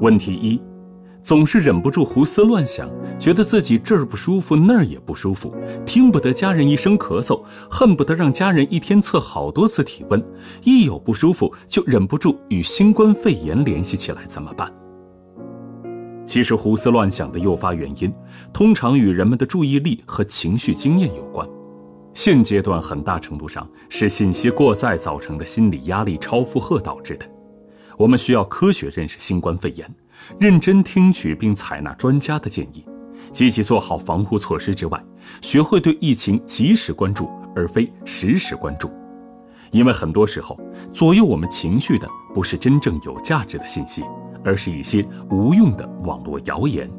[0.00, 0.60] 问题一。
[1.22, 10.24] 总是忍不住胡思乱想，觉得自己这儿不舒服那儿也不舒服，听不得家人一声咳嗽，恨不得让家人一天测好多次体温，
[10.64, 14.72] 一有不舒服就忍不住与新冠肺炎联系起来，怎么办？
[16.26, 18.10] 其实胡思乱想的诱发原因，
[18.50, 21.46] 通常与人们的注意力和情绪经验有关，
[22.14, 27.26] 现阶段很大程度上是信息过载造成的心理压力超负荷导致的。
[28.00, 29.86] 我们需要科学认识新冠肺炎。
[30.38, 32.82] 认真听取并采纳专家的建议，
[33.30, 35.04] 积极做好防护措施之外，
[35.42, 38.90] 学会对疫情及时关注，而非实时关注。
[39.70, 40.58] 因为很多时候，
[40.94, 44.02] 左右我们情绪的不是真正有价值的信息，
[44.42, 46.90] 而是一些无用的网络谣言。